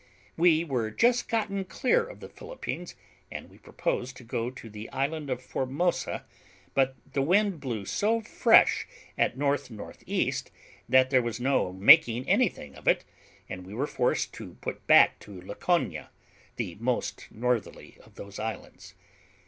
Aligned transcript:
We 0.35 0.63
were 0.63 0.89
just 0.89 1.29
gotten 1.29 1.63
clear 1.63 2.03
of 2.07 2.21
the 2.21 2.27
Philippines, 2.29 2.95
and 3.31 3.51
we 3.51 3.59
purposed 3.59 4.17
to 4.17 4.23
go 4.23 4.49
to 4.49 4.67
the 4.67 4.89
isle 4.89 5.29
of 5.29 5.43
Formosa, 5.43 6.25
but 6.73 6.95
the 7.13 7.21
wind 7.21 7.59
blew 7.59 7.85
so 7.85 8.19
fresh 8.19 8.87
at 9.15 9.35
N.N.E. 9.39 10.33
that 10.89 11.11
there 11.11 11.21
was 11.21 11.39
no 11.39 11.71
making 11.71 12.27
anything 12.27 12.73
of 12.73 12.87
it, 12.87 13.03
and 13.47 13.63
we 13.63 13.75
were 13.75 13.85
forced 13.85 14.33
to 14.33 14.55
put 14.61 14.87
back 14.87 15.19
to 15.19 15.39
Laconia, 15.39 16.09
the 16.55 16.73
most 16.79 17.27
northerly 17.29 17.99
of 18.03 18.15
those 18.15 18.39
islands. 18.39 18.95